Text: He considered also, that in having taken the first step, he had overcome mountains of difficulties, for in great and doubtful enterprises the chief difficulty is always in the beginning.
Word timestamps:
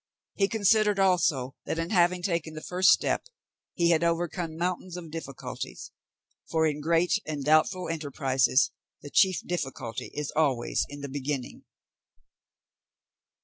He 0.33 0.47
considered 0.47 0.97
also, 0.97 1.53
that 1.67 1.77
in 1.77 1.91
having 1.91 2.23
taken 2.23 2.55
the 2.55 2.63
first 2.63 2.89
step, 2.89 3.25
he 3.75 3.91
had 3.91 4.03
overcome 4.03 4.57
mountains 4.57 4.97
of 4.97 5.11
difficulties, 5.11 5.91
for 6.49 6.65
in 6.65 6.81
great 6.81 7.19
and 7.23 7.43
doubtful 7.45 7.87
enterprises 7.87 8.71
the 9.03 9.11
chief 9.11 9.41
difficulty 9.45 10.09
is 10.15 10.33
always 10.35 10.87
in 10.89 11.01
the 11.01 11.07
beginning. 11.07 11.65